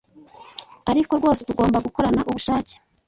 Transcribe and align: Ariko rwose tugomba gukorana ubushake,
Ariko 0.91 1.11
rwose 1.19 1.41
tugomba 1.49 1.83
gukorana 1.85 2.21
ubushake, 2.29 2.73